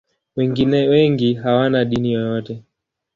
Wengine 0.35 0.87
wengi 0.87 1.33
hawana 1.33 1.85
dini 1.85 2.11
yoyote. 2.13 2.63